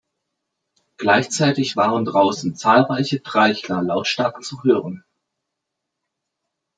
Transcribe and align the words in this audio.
Gleichzeitig 0.97 1.75
waren 1.77 2.05
draussen 2.05 2.55
zahlreiche 2.55 3.21
Treichler 3.21 3.83
lautstark 3.83 4.43
zu 4.43 4.63
hören. 4.63 5.03